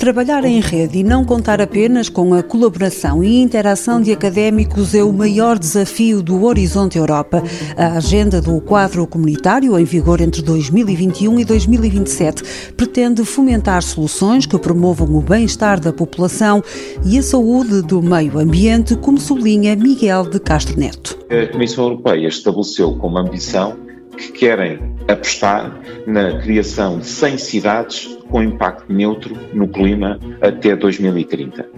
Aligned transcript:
Trabalhar 0.00 0.46
em 0.46 0.60
rede 0.60 1.00
e 1.00 1.04
não 1.04 1.26
contar 1.26 1.60
apenas 1.60 2.08
com 2.08 2.32
a 2.32 2.42
colaboração 2.42 3.22
e 3.22 3.36
interação 3.42 4.00
de 4.00 4.10
académicos 4.10 4.94
é 4.94 5.04
o 5.04 5.12
maior 5.12 5.58
desafio 5.58 6.22
do 6.22 6.42
Horizonte 6.42 6.96
Europa. 6.96 7.42
A 7.76 7.98
agenda 7.98 8.40
do 8.40 8.58
quadro 8.62 9.06
comunitário, 9.06 9.78
em 9.78 9.84
vigor 9.84 10.22
entre 10.22 10.40
2021 10.40 11.40
e 11.40 11.44
2027, 11.44 12.72
pretende 12.78 13.26
fomentar 13.26 13.82
soluções 13.82 14.46
que 14.46 14.58
promovam 14.58 15.14
o 15.14 15.20
bem-estar 15.20 15.78
da 15.78 15.92
população 15.92 16.64
e 17.04 17.18
a 17.18 17.22
saúde 17.22 17.82
do 17.82 18.00
meio 18.00 18.38
ambiente, 18.38 18.96
como 18.96 19.20
sublinha 19.20 19.76
Miguel 19.76 20.30
de 20.30 20.40
Castro 20.40 20.80
Neto. 20.80 21.18
A 21.28 21.52
Comissão 21.52 21.84
Europeia 21.84 22.26
estabeleceu 22.26 22.96
como 22.96 23.18
ambição 23.18 23.76
que 24.16 24.32
querem 24.32 24.89
apostar 25.12 25.80
na 26.06 26.38
criação 26.38 26.98
de 26.98 27.06
100 27.06 27.38
cidades 27.38 28.18
com 28.28 28.42
impacto 28.42 28.92
neutro 28.92 29.36
no 29.52 29.68
clima 29.68 30.18
até 30.40 30.76
2030. 30.76 31.68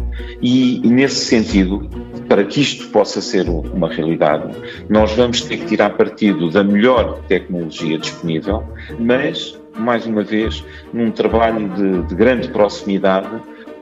E, 0.41 0.81
nesse 0.85 1.25
sentido, 1.25 1.89
para 2.29 2.45
que 2.45 2.61
isto 2.61 2.89
possa 2.89 3.21
ser 3.21 3.49
uma 3.49 3.89
realidade, 3.89 4.55
nós 4.89 5.13
vamos 5.13 5.41
ter 5.43 5.59
que 5.59 5.67
tirar 5.67 5.91
partido 5.91 6.51
da 6.51 6.63
melhor 6.63 7.21
tecnologia 7.27 7.99
disponível, 7.99 8.63
mas, 8.99 9.59
mais 9.77 10.07
uma 10.07 10.23
vez, 10.23 10.65
num 10.93 11.11
trabalho 11.11 11.69
de, 11.71 12.03
de 12.09 12.15
grande 12.15 12.49
proximidade 12.49 13.31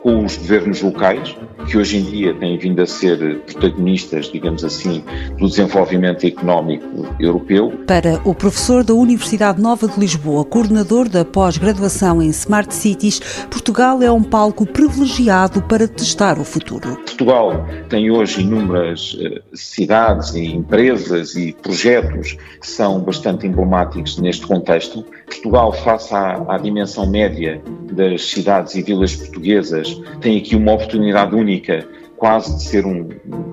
com 0.03 0.25
os 0.25 0.37
governos 0.37 0.81
locais, 0.81 1.37
que 1.69 1.77
hoje 1.77 1.99
em 1.99 2.03
dia 2.05 2.35
têm 2.35 2.57
vindo 2.57 2.81
a 2.81 2.87
ser 2.87 3.41
protagonistas, 3.41 4.31
digamos 4.31 4.65
assim, 4.65 5.05
do 5.39 5.47
desenvolvimento 5.47 6.27
económico 6.27 7.10
europeu. 7.21 7.73
Para 7.87 8.21
o 8.25 8.35
professor 8.35 8.83
da 8.83 8.95
Universidade 8.95 9.61
Nova 9.61 9.87
de 9.87 9.99
Lisboa, 9.99 10.45
coordenador 10.45 11.09
da 11.09 11.25
pós-graduação 11.25 12.23
em 12.23 12.29
Smart 12.29 12.75
Cities, 12.75 13.21
Portugal 13.51 14.03
é 14.03 14.11
um 14.11 14.23
palco 14.23 14.67
privilegiado 14.67 15.63
para 15.63 15.87
testar 15.87 16.39
o 16.39 16.45
futuro. 16.45 16.97
Portugal 16.97 17.67
tem 17.89 18.11
hoje 18.11 18.43
inúmeras 18.43 19.17
eh, 19.21 19.43
cidades 19.53 20.35
e 20.35 20.45
empresas 20.45 21.37
e 21.37 21.53
projetos 21.53 22.37
que 22.61 22.67
são 22.67 23.01
bastante 23.01 23.47
emblemáticos 23.47 24.19
neste 24.19 24.47
contexto. 24.47 25.05
Portugal, 25.27 25.73
face 25.73 26.15
à, 26.15 26.45
à 26.49 26.59
dimensão 26.59 27.09
média 27.11 27.61
das 27.93 28.25
cidades 28.25 28.75
e 28.75 28.83
vilas 28.83 29.15
portuguesas, 29.17 30.01
tem 30.21 30.39
aqui 30.39 30.57
uma 30.57 30.73
oportunidade 30.73 31.35
única, 31.35 31.87
quase 32.17 32.57
de 32.57 32.63
ser 32.63 32.87
um, 32.87 33.09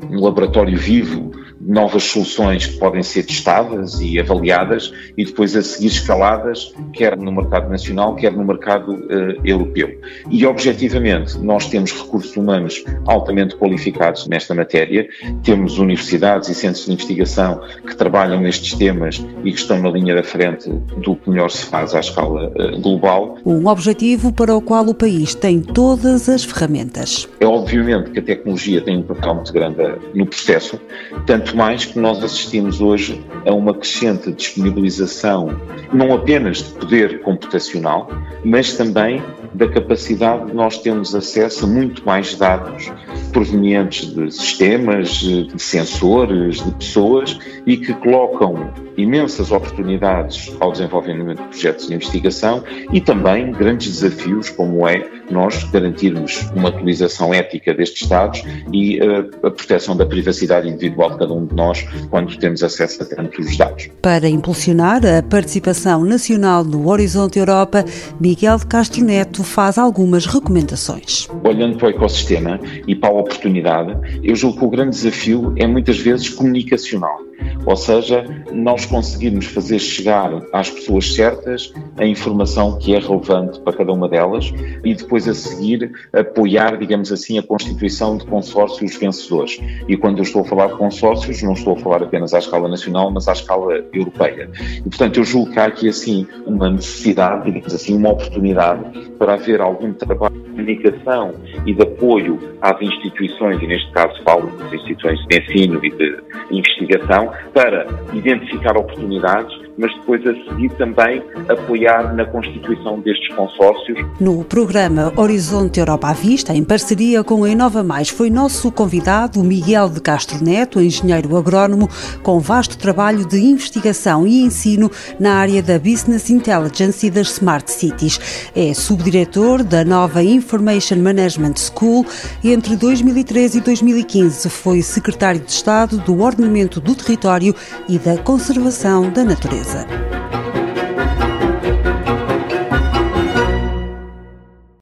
um 0.10 0.22
laboratório 0.22 0.78
vivo 0.78 1.32
novas 1.68 2.04
soluções 2.04 2.66
que 2.66 2.78
podem 2.78 3.04
ser 3.04 3.24
testadas 3.24 4.00
e 4.00 4.18
avaliadas 4.18 4.94
e 5.18 5.26
depois 5.26 5.54
a 5.56 5.62
seguir 5.62 5.88
escaladas, 5.88 6.74
quer 6.94 7.18
no 7.18 7.30
mercado 7.32 7.70
nacional, 7.70 8.16
quer 8.16 8.32
no 8.32 8.46
mercado 8.46 8.94
uh, 8.94 9.42
europeu. 9.44 10.00
E, 10.32 10.46
objetivamente, 10.46 11.38
nós 11.40 11.68
temos 11.68 11.92
recursos 11.92 12.36
humanos 12.38 12.86
altamente 13.06 13.56
qualificados 13.58 14.28
nesta 14.28 14.56
matéria, 14.56 15.10
temos 15.44 15.78
universidades 15.78 16.48
e 16.48 16.56
centros 16.56 16.86
de 16.86 16.94
investigação 16.94 17.60
que 17.86 17.96
trabalham 17.96 18.40
nestes 18.40 18.74
temas 18.78 19.24
e 19.44 19.52
que 19.52 19.60
estão 19.60 19.82
na 19.82 19.90
linha 19.90 20.16
da 20.16 20.24
frente 20.24 20.70
do 20.70 21.16
que 21.18 21.30
melhor 21.30 21.52
se 21.52 21.66
faz 21.66 21.94
à 21.94 22.00
escala 22.00 22.50
uh, 22.50 22.82
global. 22.82 23.38
Um 23.46 23.68
objetivo 23.68 24.32
para 24.32 24.56
o 24.56 24.62
qual 24.62 24.86
o 24.88 24.94
país 24.94 25.36
tem 25.36 25.60
todas 25.60 26.30
as 26.30 26.46
ferramentas. 26.46 27.28
É 27.42 27.46
obviamente 27.46 28.12
que 28.12 28.20
a 28.20 28.24
tecnologia 28.24 28.80
tem 28.80 29.00
um 29.00 29.04
papel 29.04 29.36
muito 29.36 29.52
grande 29.52 29.78
no 30.14 30.26
processo, 30.26 30.80
tanto 31.26 31.57
mais 31.58 31.86
que 31.86 31.98
nós 31.98 32.24
assistimos 32.24 32.80
hoje 32.80 33.26
a 33.44 33.52
uma 33.52 33.74
crescente 33.74 34.32
disponibilização, 34.32 35.60
não 35.92 36.14
apenas 36.14 36.58
de 36.60 36.72
poder 36.76 37.22
computacional, 37.24 38.08
mas 38.46 38.78
também 38.78 39.24
da 39.54 39.68
capacidade 39.68 40.48
de 40.48 40.54
nós 40.54 40.78
termos 40.78 41.14
acesso 41.16 41.66
a 41.66 41.68
muito 41.68 42.06
mais 42.06 42.36
dados 42.36 42.92
provenientes 43.32 44.14
de 44.14 44.32
sistemas, 44.32 45.10
de 45.10 45.62
sensores, 45.62 46.64
de 46.64 46.72
pessoas 46.72 47.38
e 47.66 47.78
que 47.78 47.94
colocam 47.94 48.72
imensas 48.98 49.52
oportunidades 49.52 50.52
ao 50.60 50.72
desenvolvimento 50.72 51.42
de 51.44 51.48
projetos 51.50 51.88
de 51.88 51.94
investigação 51.94 52.64
e 52.92 53.00
também 53.00 53.52
grandes 53.52 54.02
desafios, 54.02 54.50
como 54.50 54.88
é 54.88 55.08
nós 55.30 55.64
garantirmos 55.66 56.50
uma 56.56 56.70
utilização 56.70 57.34
ética 57.34 57.74
destes 57.74 58.08
dados 58.08 58.44
e 58.74 59.00
uh, 59.00 59.30
a 59.48 59.52
proteção 59.52 59.96
da 59.96 60.06
privacidade 60.06 60.68
individual 60.68 61.12
de 61.12 61.18
cada 61.20 61.34
um 61.34 61.46
de 61.46 61.54
nós 61.54 61.86
quando 62.10 62.36
temos 62.38 62.64
acesso 62.64 63.04
a 63.04 63.06
tantos 63.06 63.56
dados. 63.56 63.90
Para 64.02 64.28
impulsionar 64.28 65.06
a 65.06 65.22
participação 65.22 66.04
nacional 66.04 66.64
no 66.64 66.90
Horizonte 66.90 67.38
Europa, 67.38 67.86
Miguel 68.20 68.58
de 68.58 68.66
Castro 68.66 69.04
Neto 69.04 69.37
faz 69.44 69.78
algumas 69.78 70.26
recomendações. 70.26 71.28
Olhando 71.44 71.78
para 71.78 71.88
o 71.88 71.90
ecossistema 71.90 72.60
e 72.88 72.96
para 72.96 73.10
a 73.10 73.20
oportunidade, 73.20 74.20
eu 74.24 74.36
julgo 74.36 74.60
que 74.60 74.66
o 74.66 74.70
grande 74.70 74.92
desafio 74.92 75.54
é 75.56 75.66
muitas 75.68 75.98
vezes 75.98 76.30
comunicacional. 76.30 77.20
Ou 77.68 77.76
seja, 77.76 78.26
nós 78.50 78.86
conseguirmos 78.86 79.46
fazer 79.48 79.78
chegar 79.78 80.32
às 80.54 80.70
pessoas 80.70 81.14
certas 81.14 81.74
a 81.98 82.06
informação 82.06 82.78
que 82.78 82.96
é 82.96 83.00
relevante 83.00 83.60
para 83.60 83.74
cada 83.74 83.92
uma 83.92 84.08
delas 84.08 84.54
e 84.86 84.96
depois 84.96 85.28
a 85.28 85.34
seguir 85.34 85.92
apoiar, 86.14 86.78
digamos 86.78 87.12
assim, 87.12 87.38
a 87.38 87.44
constituição 87.44 88.18
de 88.18 88.26
consórcios 88.26 88.96
vencedores. 88.96 89.60
E 89.86 89.98
quando 89.98 90.20
eu 90.20 90.24
estou 90.24 90.44
a 90.44 90.46
falar 90.46 90.68
de 90.68 90.78
consórcios, 90.78 91.44
não 91.44 91.54
estou 91.54 91.74
a 91.74 91.80
falar 91.80 92.04
apenas 92.04 92.34
à 92.34 92.40
escala 92.40 92.70
nacional, 92.70 93.12
mas 93.12 93.28
à 93.28 93.34
escala 93.34 93.84
europeia. 93.92 94.50
E, 94.78 94.84
portanto, 94.84 95.18
eu 95.18 95.26
julgo 95.26 95.52
que 95.52 95.60
há 95.60 95.66
aqui, 95.66 95.90
assim, 95.90 96.26
uma 96.46 96.70
necessidade, 96.70 97.52
digamos 97.52 97.74
assim, 97.74 97.98
uma 97.98 98.12
oportunidade 98.12 99.10
para 99.20 99.34
haver 99.34 99.60
algum 99.60 99.92
trabalho 99.92 100.47
comunicação 100.58 101.36
e 101.66 101.74
de 101.74 101.82
apoio 101.84 102.40
às 102.62 102.82
instituições, 102.82 103.62
e 103.62 103.68
neste 103.68 103.92
caso 103.92 104.22
falo 104.24 104.48
das 104.58 104.74
instituições 104.74 105.20
de 105.28 105.38
ensino 105.40 105.80
e 105.86 105.90
de 105.92 106.18
investigação, 106.52 107.32
para 107.54 107.86
identificar 108.14 108.76
oportunidades 108.76 109.67
mas 109.78 109.94
depois 109.96 110.26
a 110.26 110.34
seguir 110.50 110.70
também 110.78 111.22
apoiar 111.48 112.14
na 112.16 112.26
constituição 112.26 113.00
destes 113.00 113.34
consórcios. 113.36 114.00
No 114.20 114.44
programa 114.44 115.14
Horizonte 115.16 115.80
Europa 115.80 116.10
à 116.10 116.14
Vista, 116.14 116.54
em 116.54 116.64
parceria 116.64 117.24
com 117.24 117.44
a 117.44 117.50
Inova 117.50 117.84
Mais, 117.84 118.10
foi 118.10 118.30
nosso 118.30 118.72
convidado 118.72 119.44
Miguel 119.44 119.90
de 119.90 120.02
Castro 120.02 120.44
Neto, 120.44 120.82
engenheiro 120.82 121.36
agrónomo, 121.38 121.88
com 122.24 122.40
vasto 122.40 122.78
trabalho 122.78 123.26
de 123.28 123.38
investigação 123.38 124.26
e 124.26 124.42
ensino 124.42 124.90
na 125.20 125.36
área 125.36 125.62
da 125.62 125.78
Business 125.78 126.30
Intelligence 126.30 127.06
e 127.06 127.12
das 127.12 127.34
Smart 127.34 127.70
Cities. 127.72 128.50
É 128.56 128.74
subdiretor 128.74 129.64
da 129.64 129.86
nova 129.86 130.24
Information 130.24 130.98
Management 130.98 131.56
School 131.58 132.06
e 132.44 132.52
entre 132.52 132.76
2013 132.76 133.60
e 133.60 133.62
2015 133.62 134.50
foi 134.50 134.82
secretário 134.82 135.40
de 135.42 135.52
Estado 135.52 135.98
do 135.98 136.22
Ordenamento 136.22 136.80
do 136.80 136.96
Território 136.96 137.54
e 137.88 138.00
da 138.00 138.18
Conservação 138.18 139.10
da 139.12 139.24
Natureza. 139.24 139.67
visit. 139.68 140.37